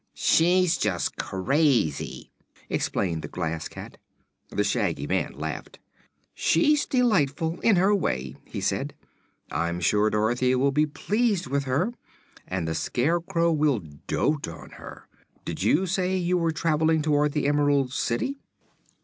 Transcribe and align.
"She's 0.15 0.79
just 0.79 1.17
crazy," 1.17 2.31
explained 2.71 3.21
the 3.21 3.27
Glass 3.27 3.67
Cat. 3.67 3.99
The 4.49 4.63
Shaggy 4.63 5.05
Man 5.05 5.33
laughed. 5.33 5.77
"She's 6.33 6.87
delightful, 6.87 7.59
in 7.59 7.75
her 7.75 7.93
way," 7.93 8.35
he 8.43 8.61
said. 8.61 8.95
"I'm 9.51 9.79
sure 9.79 10.09
Dorothy 10.09 10.55
will 10.55 10.71
be 10.71 10.87
pleased 10.87 11.45
with 11.45 11.65
her, 11.65 11.93
and 12.47 12.67
the 12.67 12.73
Scarecrow 12.73 13.51
will 13.51 13.77
dote 14.07 14.47
on 14.47 14.71
her. 14.71 15.07
Did 15.45 15.61
you 15.61 15.85
say 15.85 16.17
you 16.17 16.35
were 16.35 16.51
traveling 16.51 17.03
toward 17.03 17.33
the 17.33 17.47
Emerald 17.47 17.93
City?" 17.93 18.39